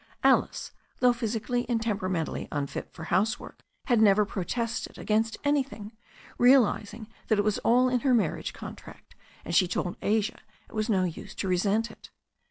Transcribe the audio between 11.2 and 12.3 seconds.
to resent it.